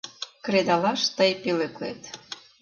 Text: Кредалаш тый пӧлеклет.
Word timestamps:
Кредалаш 0.45 1.01
тый 1.17 1.31
пӧлеклет. 1.41 2.01